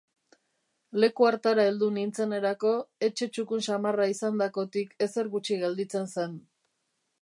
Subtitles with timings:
[1.03, 2.73] Leku hartara heldu nintzenerako,
[3.11, 6.39] etxe txukun samarra izandakotik ezer gutxi gelditzen zen.